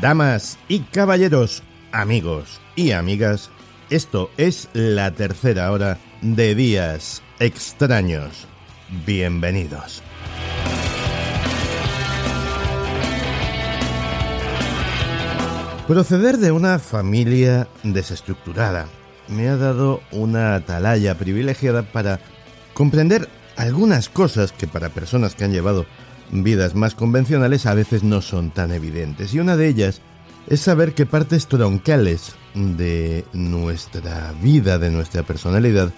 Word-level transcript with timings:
Damas 0.00 0.58
y 0.68 0.80
caballeros, 0.80 1.64
amigos 1.90 2.60
y 2.76 2.92
amigas, 2.92 3.50
esto 3.90 4.30
es 4.36 4.68
la 4.72 5.10
tercera 5.10 5.72
hora 5.72 5.98
de 6.22 6.54
Días 6.54 7.20
Extraños. 7.40 8.46
Bienvenidos. 9.04 10.04
Proceder 15.88 16.38
de 16.38 16.52
una 16.52 16.78
familia 16.78 17.66
desestructurada 17.82 18.86
me 19.26 19.48
ha 19.48 19.56
dado 19.56 20.00
una 20.12 20.54
atalaya 20.54 21.16
privilegiada 21.16 21.82
para 21.82 22.20
comprender 22.72 23.28
algunas 23.56 24.08
cosas 24.08 24.52
que 24.52 24.68
para 24.68 24.90
personas 24.90 25.34
que 25.34 25.42
han 25.42 25.52
llevado 25.52 25.86
vidas 26.30 26.74
más 26.74 26.94
convencionales 26.94 27.66
a 27.66 27.74
veces 27.74 28.02
no 28.02 28.22
son 28.22 28.50
tan 28.50 28.72
evidentes. 28.72 29.34
Y 29.34 29.40
una 29.40 29.56
de 29.56 29.68
ellas 29.68 30.00
es 30.48 30.60
saber 30.60 30.94
que 30.94 31.06
partes 31.06 31.46
troncales 31.46 32.34
de 32.54 33.24
nuestra 33.32 34.32
vida, 34.42 34.78
de 34.78 34.90
nuestra 34.90 35.22
personalidad, 35.22 35.92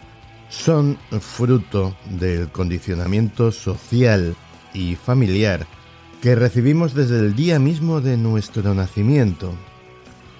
son 0.48 0.98
fruto 1.20 1.96
del 2.10 2.50
condicionamiento 2.50 3.52
social 3.52 4.34
y 4.74 4.96
familiar 4.96 5.66
que 6.20 6.34
recibimos 6.34 6.94
desde 6.94 7.18
el 7.18 7.34
día 7.34 7.58
mismo 7.58 8.00
de 8.00 8.16
nuestro 8.16 8.74
nacimiento. 8.74 9.54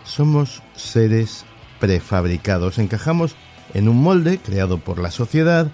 Somos 0.04 0.62
seres 0.74 1.44
prefabricados, 1.78 2.78
encajamos 2.78 3.34
en 3.72 3.88
un 3.88 4.02
molde 4.02 4.38
creado 4.38 4.78
por 4.78 4.98
la 4.98 5.10
sociedad 5.10 5.70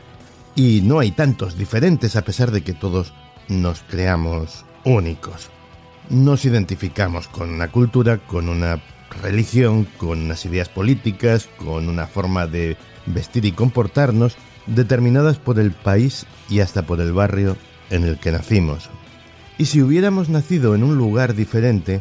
y 0.54 0.82
no 0.82 1.00
hay 1.00 1.10
tantos 1.10 1.58
diferentes 1.58 2.14
a 2.14 2.22
pesar 2.22 2.50
de 2.50 2.62
que 2.62 2.72
todos 2.72 3.14
nos 3.48 3.82
creamos 3.82 4.64
únicos. 4.84 5.50
Nos 6.08 6.44
identificamos 6.44 7.28
con 7.28 7.50
una 7.50 7.68
cultura, 7.68 8.18
con 8.18 8.48
una 8.48 8.80
religión, 9.22 9.86
con 9.96 10.20
unas 10.20 10.44
ideas 10.44 10.68
políticas, 10.68 11.48
con 11.58 11.88
una 11.88 12.06
forma 12.06 12.46
de 12.46 12.76
vestir 13.06 13.44
y 13.44 13.52
comportarnos 13.52 14.36
determinadas 14.66 15.38
por 15.38 15.58
el 15.58 15.72
país 15.72 16.26
y 16.48 16.60
hasta 16.60 16.82
por 16.82 17.00
el 17.00 17.12
barrio 17.12 17.56
en 17.90 18.04
el 18.04 18.18
que 18.18 18.32
nacimos. 18.32 18.90
Y 19.58 19.66
si 19.66 19.80
hubiéramos 19.80 20.28
nacido 20.28 20.74
en 20.74 20.82
un 20.82 20.96
lugar 20.96 21.34
diferente, 21.34 22.00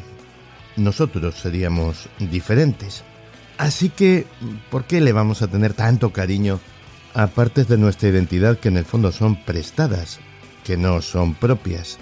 nosotros 0.76 1.36
seríamos 1.36 2.10
diferentes. 2.20 3.04
Así 3.58 3.90
que, 3.90 4.28
¿por 4.70 4.84
qué 4.84 5.00
le 5.00 5.14
vamos 5.14 5.42
a 5.42 5.48
tener 5.48 5.74
tanto 5.74 6.12
cariño 6.12 6.60
a 7.14 7.28
partes 7.28 7.68
de 7.70 7.78
nuestra 7.78 8.10
identidad 8.10 8.60
que 8.60 8.68
en 8.68 8.78
el 8.78 8.84
fondo 8.84 9.14
son 9.14 9.38
prestadas 9.46 10.20
que 10.66 10.76
no 10.76 11.02
son 11.02 11.36
propias. 11.36 11.98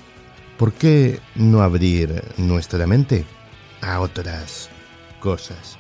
¿Por 0.58 0.74
qué 0.74 1.20
no 1.36 1.62
abrir 1.62 2.24
nuestra 2.38 2.88
mente 2.88 3.26
a 3.82 4.00
otras 4.00 4.70
cosas? 5.20 5.78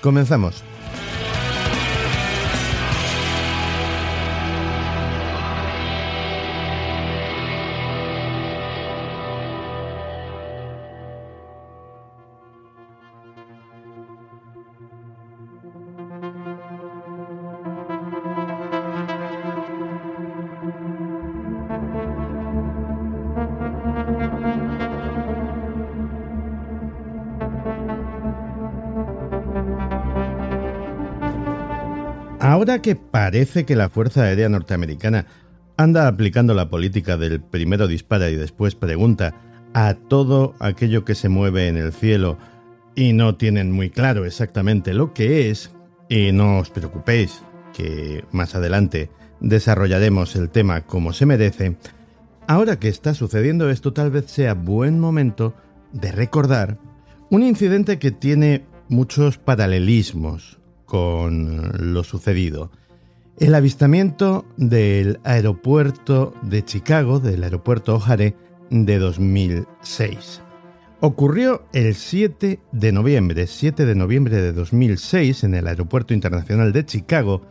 Comenzamos. 0.00 0.62
Ahora 32.64 32.80
que 32.80 32.96
parece 32.96 33.66
que 33.66 33.76
la 33.76 33.90
Fuerza 33.90 34.22
Aérea 34.22 34.48
Norteamericana 34.48 35.26
anda 35.76 36.08
aplicando 36.08 36.54
la 36.54 36.70
política 36.70 37.18
del 37.18 37.42
primero 37.42 37.86
dispara 37.86 38.30
y 38.30 38.36
después 38.36 38.74
pregunta 38.74 39.34
a 39.74 39.92
todo 39.92 40.54
aquello 40.60 41.04
que 41.04 41.14
se 41.14 41.28
mueve 41.28 41.68
en 41.68 41.76
el 41.76 41.92
cielo 41.92 42.38
y 42.94 43.12
no 43.12 43.36
tienen 43.36 43.70
muy 43.70 43.90
claro 43.90 44.24
exactamente 44.24 44.94
lo 44.94 45.12
que 45.12 45.50
es, 45.50 45.72
y 46.08 46.32
no 46.32 46.60
os 46.60 46.70
preocupéis, 46.70 47.42
que 47.74 48.24
más 48.32 48.54
adelante 48.54 49.10
desarrollaremos 49.40 50.34
el 50.34 50.48
tema 50.48 50.86
como 50.86 51.12
se 51.12 51.26
merece, 51.26 51.76
ahora 52.46 52.78
que 52.78 52.88
está 52.88 53.12
sucediendo 53.12 53.68
esto 53.68 53.92
tal 53.92 54.10
vez 54.10 54.24
sea 54.30 54.54
buen 54.54 54.98
momento 54.98 55.52
de 55.92 56.12
recordar 56.12 56.78
un 57.28 57.42
incidente 57.42 57.98
que 57.98 58.10
tiene 58.10 58.64
muchos 58.88 59.36
paralelismos 59.36 60.63
con 60.94 61.72
lo 61.92 62.04
sucedido. 62.04 62.70
El 63.40 63.56
avistamiento 63.56 64.44
del 64.56 65.18
aeropuerto 65.24 66.32
de 66.42 66.64
Chicago, 66.64 67.18
del 67.18 67.42
aeropuerto 67.42 67.96
O'Hare, 67.96 68.36
de 68.70 68.98
2006. 69.00 70.40
Ocurrió 71.00 71.64
el 71.72 71.96
7 71.96 72.60
de 72.70 72.92
noviembre, 72.92 73.48
7 73.48 73.86
de 73.86 73.96
noviembre 73.96 74.40
de 74.40 74.52
2006, 74.52 75.42
en 75.42 75.54
el 75.54 75.66
Aeropuerto 75.66 76.14
Internacional 76.14 76.72
de 76.72 76.86
Chicago, 76.86 77.42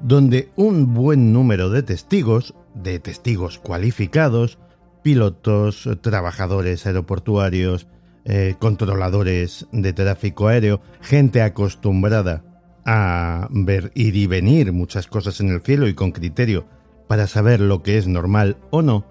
donde 0.00 0.48
un 0.56 0.92
buen 0.92 1.32
número 1.32 1.70
de 1.70 1.84
testigos, 1.84 2.56
de 2.74 2.98
testigos 2.98 3.60
cualificados, 3.60 4.58
pilotos, 5.04 5.88
trabajadores 6.00 6.84
aeroportuarios, 6.84 7.86
eh, 8.24 8.56
controladores 8.58 9.68
de 9.70 9.92
tráfico 9.92 10.48
aéreo, 10.48 10.80
gente 11.00 11.42
acostumbrada 11.42 12.42
a 12.90 13.48
ver 13.50 13.92
y 13.94 14.26
venir 14.26 14.72
muchas 14.72 15.08
cosas 15.08 15.40
en 15.40 15.50
el 15.50 15.60
cielo 15.60 15.88
y 15.88 15.94
con 15.94 16.10
criterio 16.10 16.64
para 17.06 17.26
saber 17.26 17.60
lo 17.60 17.82
que 17.82 17.98
es 17.98 18.08
normal 18.08 18.56
o 18.70 18.80
no, 18.80 19.04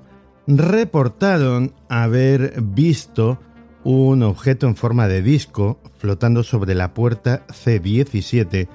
reportaron 0.48 1.76
haber 1.88 2.60
visto 2.60 3.40
un 3.84 4.24
objeto 4.24 4.66
en 4.66 4.76
forma 4.76 5.08
de 5.08 5.22
disco 5.22 5.80
flotando 6.00 6.42
sobre 6.42 6.74
la 6.74 6.96
puerta 6.96 7.46
C-17 7.54 8.68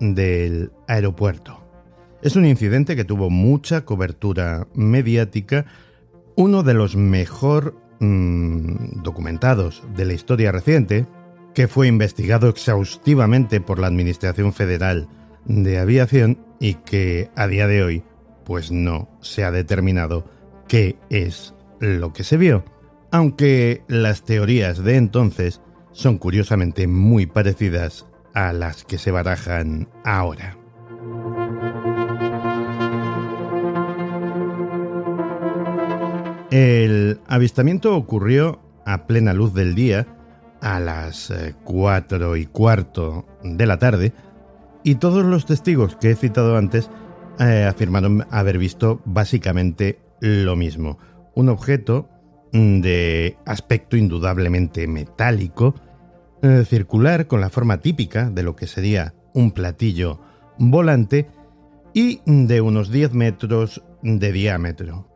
del 0.00 0.72
aeropuerto. 0.88 1.62
Es 2.22 2.34
un 2.34 2.46
incidente 2.46 2.96
que 2.96 3.04
tuvo 3.04 3.28
mucha 3.28 3.84
cobertura 3.84 4.68
mediática, 4.74 5.66
uno 6.34 6.62
de 6.62 6.72
los 6.72 6.96
mejor 6.96 7.76
mm, 8.00 9.02
documentados 9.02 9.82
de 9.94 10.06
la 10.06 10.14
historia 10.14 10.50
reciente, 10.50 11.06
que 11.56 11.68
fue 11.68 11.88
investigado 11.88 12.50
exhaustivamente 12.50 13.62
por 13.62 13.78
la 13.78 13.86
Administración 13.86 14.52
Federal 14.52 15.08
de 15.46 15.78
Aviación 15.78 16.44
y 16.60 16.74
que 16.74 17.30
a 17.34 17.46
día 17.46 17.66
de 17.66 17.82
hoy 17.82 18.04
pues 18.44 18.70
no 18.70 19.08
se 19.22 19.42
ha 19.42 19.50
determinado 19.50 20.26
qué 20.68 20.98
es 21.08 21.54
lo 21.80 22.12
que 22.12 22.24
se 22.24 22.36
vio, 22.36 22.62
aunque 23.10 23.82
las 23.88 24.22
teorías 24.22 24.84
de 24.84 24.96
entonces 24.96 25.62
son 25.92 26.18
curiosamente 26.18 26.86
muy 26.86 27.24
parecidas 27.24 28.04
a 28.34 28.52
las 28.52 28.84
que 28.84 28.98
se 28.98 29.10
barajan 29.10 29.88
ahora. 30.04 30.58
El 36.50 37.18
avistamiento 37.26 37.96
ocurrió 37.96 38.60
a 38.84 39.06
plena 39.06 39.32
luz 39.32 39.54
del 39.54 39.74
día 39.74 40.06
a 40.60 40.80
las 40.80 41.30
eh, 41.30 41.54
cuatro 41.64 42.36
y 42.36 42.46
cuarto 42.46 43.26
de 43.42 43.66
la 43.66 43.78
tarde 43.78 44.12
y 44.82 44.96
todos 44.96 45.24
los 45.24 45.46
testigos 45.46 45.96
que 45.96 46.12
he 46.12 46.14
citado 46.14 46.56
antes 46.56 46.90
eh, 47.40 47.66
afirmaron 47.68 48.26
haber 48.30 48.58
visto 48.58 49.00
básicamente 49.04 49.98
lo 50.20 50.56
mismo. 50.56 50.98
Un 51.34 51.48
objeto 51.48 52.08
de 52.52 53.36
aspecto 53.44 53.96
indudablemente 53.96 54.86
metálico, 54.86 55.74
eh, 56.42 56.64
circular 56.64 57.26
con 57.26 57.40
la 57.40 57.50
forma 57.50 57.78
típica 57.78 58.30
de 58.30 58.42
lo 58.42 58.56
que 58.56 58.66
sería 58.66 59.14
un 59.34 59.50
platillo 59.50 60.20
volante 60.58 61.26
y 61.92 62.20
de 62.24 62.60
unos 62.60 62.90
10 62.90 63.12
metros 63.12 63.82
de 64.02 64.32
diámetro. 64.32 65.08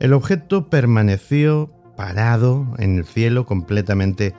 El 0.00 0.12
objeto 0.12 0.68
permaneció 0.68 1.70
parado 1.96 2.74
en 2.78 2.98
el 2.98 3.04
cielo 3.04 3.46
completamente 3.46 4.34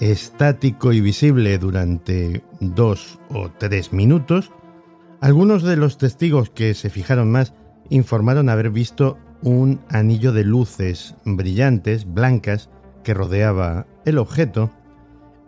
estático 0.00 0.92
y 0.92 1.00
visible 1.00 1.58
durante 1.58 2.42
dos 2.60 3.20
o 3.28 3.50
tres 3.50 3.92
minutos, 3.92 4.50
algunos 5.20 5.62
de 5.62 5.76
los 5.76 5.98
testigos 5.98 6.50
que 6.50 6.74
se 6.74 6.90
fijaron 6.90 7.30
más 7.30 7.52
informaron 7.90 8.48
haber 8.48 8.70
visto 8.70 9.18
un 9.42 9.80
anillo 9.88 10.32
de 10.32 10.44
luces 10.44 11.14
brillantes, 11.24 12.12
blancas, 12.12 12.70
que 13.04 13.14
rodeaba 13.14 13.86
el 14.04 14.18
objeto, 14.18 14.70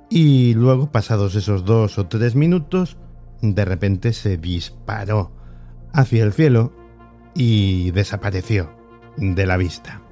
y 0.09 0.53
luego, 0.55 0.93
pasados 0.93 1.35
esos 1.35 1.65
dos 1.65 1.99
o 1.99 2.07
tres 2.07 2.35
minutos, 2.35 2.99
de 3.41 3.65
repente 3.65 4.13
se 4.13 4.37
disparó 4.37 5.33
hacia 5.93 6.23
el 6.23 6.35
cielo 6.35 6.73
y 7.35 7.91
desapareció 7.93 8.71
de 9.17 9.47
la 9.47 9.57
vista. 9.57 10.03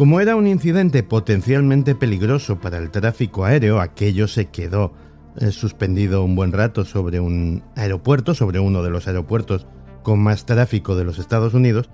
Como 0.00 0.18
era 0.18 0.34
un 0.34 0.46
incidente 0.46 1.02
potencialmente 1.02 1.94
peligroso 1.94 2.58
para 2.58 2.78
el 2.78 2.90
tráfico 2.90 3.44
aéreo, 3.44 3.82
aquello 3.82 4.28
se 4.28 4.46
quedó 4.46 4.94
eh, 5.38 5.50
suspendido 5.50 6.24
un 6.24 6.34
buen 6.34 6.52
rato 6.52 6.86
sobre 6.86 7.20
un 7.20 7.62
aeropuerto, 7.76 8.32
sobre 8.32 8.60
uno 8.60 8.82
de 8.82 8.88
los 8.88 9.08
aeropuertos 9.08 9.66
con 10.02 10.18
más 10.18 10.46
tráfico 10.46 10.96
de 10.96 11.04
los 11.04 11.18
Estados 11.18 11.52
Unidos, 11.52 11.90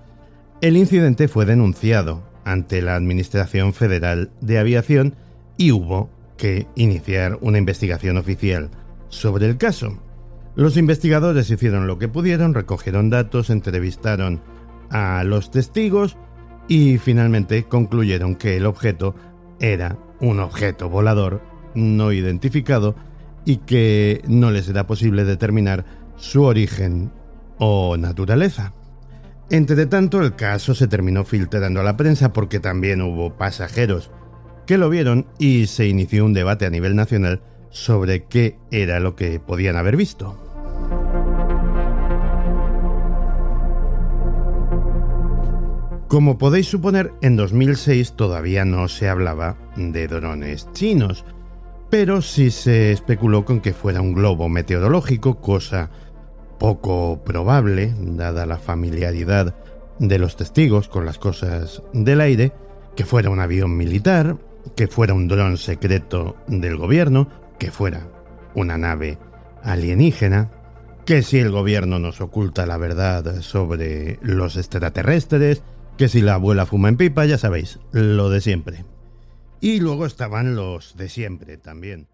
el 0.60 0.76
incidente 0.76 1.26
fue 1.26 1.46
denunciado 1.46 2.22
ante 2.44 2.80
la 2.80 2.94
Administración 2.94 3.72
Federal 3.72 4.30
de 4.40 4.60
Aviación 4.60 5.16
y 5.56 5.72
hubo 5.72 6.08
que 6.36 6.68
iniciar 6.76 7.38
una 7.40 7.58
investigación 7.58 8.18
oficial 8.18 8.70
sobre 9.08 9.46
el 9.46 9.56
caso. 9.56 9.98
Los 10.54 10.76
investigadores 10.76 11.50
hicieron 11.50 11.88
lo 11.88 11.98
que 11.98 12.06
pudieron, 12.06 12.54
recogieron 12.54 13.10
datos, 13.10 13.50
entrevistaron 13.50 14.42
a 14.90 15.24
los 15.24 15.50
testigos 15.50 16.16
y 16.68 16.98
finalmente 16.98 17.64
concluyeron 17.64 18.36
que 18.36 18.56
el 18.56 18.66
objeto 18.66 19.14
era 19.60 19.98
un 20.20 20.40
objeto 20.40 20.88
volador 20.88 21.42
no 21.74 22.12
identificado 22.12 22.96
y 23.44 23.58
que 23.58 24.22
no 24.26 24.50
les 24.50 24.68
era 24.68 24.86
posible 24.86 25.24
determinar 25.24 25.84
su 26.16 26.42
origen 26.42 27.12
o 27.58 27.96
naturaleza. 27.96 28.72
Entre 29.50 29.86
tanto, 29.86 30.20
el 30.20 30.34
caso 30.34 30.74
se 30.74 30.88
terminó 30.88 31.24
filtrando 31.24 31.80
a 31.80 31.84
la 31.84 31.96
prensa 31.96 32.32
porque 32.32 32.58
también 32.58 33.00
hubo 33.00 33.36
pasajeros 33.36 34.10
que 34.66 34.78
lo 34.78 34.90
vieron 34.90 35.26
y 35.38 35.68
se 35.68 35.86
inició 35.86 36.24
un 36.24 36.32
debate 36.32 36.66
a 36.66 36.70
nivel 36.70 36.96
nacional 36.96 37.40
sobre 37.70 38.24
qué 38.24 38.58
era 38.72 38.98
lo 38.98 39.14
que 39.14 39.38
podían 39.38 39.76
haber 39.76 39.96
visto. 39.96 40.45
Como 46.08 46.38
podéis 46.38 46.68
suponer, 46.68 47.12
en 47.20 47.36
2006 47.36 48.12
todavía 48.12 48.64
no 48.64 48.86
se 48.86 49.08
hablaba 49.08 49.56
de 49.76 50.06
drones 50.06 50.70
chinos, 50.72 51.24
pero 51.90 52.22
sí 52.22 52.52
se 52.52 52.92
especuló 52.92 53.44
con 53.44 53.60
que 53.60 53.72
fuera 53.72 54.00
un 54.00 54.14
globo 54.14 54.48
meteorológico, 54.48 55.40
cosa 55.40 55.90
poco 56.60 57.24
probable, 57.24 57.92
dada 57.98 58.46
la 58.46 58.58
familiaridad 58.58 59.56
de 59.98 60.18
los 60.20 60.36
testigos 60.36 60.88
con 60.88 61.06
las 61.06 61.18
cosas 61.18 61.82
del 61.92 62.20
aire, 62.20 62.52
que 62.94 63.04
fuera 63.04 63.30
un 63.30 63.40
avión 63.40 63.76
militar, 63.76 64.36
que 64.76 64.86
fuera 64.86 65.12
un 65.12 65.26
dron 65.26 65.56
secreto 65.58 66.36
del 66.46 66.76
gobierno, 66.76 67.28
que 67.58 67.72
fuera 67.72 68.06
una 68.54 68.78
nave 68.78 69.18
alienígena, 69.64 70.52
que 71.04 71.22
si 71.22 71.38
el 71.38 71.50
gobierno 71.50 71.98
nos 71.98 72.20
oculta 72.20 72.64
la 72.64 72.78
verdad 72.78 73.40
sobre 73.40 74.18
los 74.22 74.56
extraterrestres, 74.56 75.62
que 75.96 76.08
si 76.08 76.20
la 76.20 76.34
abuela 76.34 76.66
fuma 76.66 76.88
en 76.88 76.96
pipa, 76.96 77.24
ya 77.24 77.38
sabéis, 77.38 77.78
lo 77.92 78.30
de 78.30 78.40
siempre. 78.40 78.84
Y 79.60 79.80
luego 79.80 80.06
estaban 80.06 80.54
los 80.54 80.96
de 80.96 81.08
siempre 81.08 81.56
también. 81.56 82.08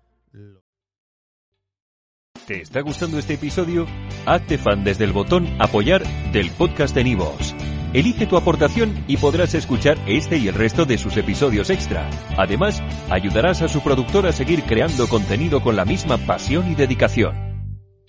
¿Te 2.46 2.60
está 2.60 2.80
gustando 2.80 3.18
este 3.18 3.34
episodio? 3.34 3.86
Hazte 4.26 4.58
fan 4.58 4.82
desde 4.82 5.04
el 5.04 5.12
botón 5.12 5.46
apoyar 5.60 6.02
del 6.32 6.50
podcast 6.50 6.94
de 6.94 7.04
Nivos. 7.04 7.54
Elige 7.92 8.26
tu 8.26 8.36
aportación 8.36 9.04
y 9.06 9.18
podrás 9.18 9.54
escuchar 9.54 9.98
este 10.06 10.38
y 10.38 10.48
el 10.48 10.54
resto 10.54 10.84
de 10.84 10.98
sus 10.98 11.16
episodios 11.16 11.70
extra. 11.70 12.08
Además, 12.38 12.82
ayudarás 13.10 13.62
a 13.62 13.68
su 13.68 13.82
productor 13.82 14.26
a 14.26 14.32
seguir 14.32 14.62
creando 14.64 15.08
contenido 15.08 15.62
con 15.62 15.76
la 15.76 15.84
misma 15.84 16.16
pasión 16.18 16.70
y 16.70 16.74
dedicación. 16.74 17.51